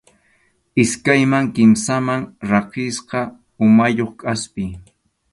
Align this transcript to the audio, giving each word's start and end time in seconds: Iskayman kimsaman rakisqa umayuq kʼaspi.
Iskayman 0.83 1.45
kimsaman 1.53 2.21
rakisqa 2.49 3.19
umayuq 3.65 4.11
kʼaspi. 4.19 4.63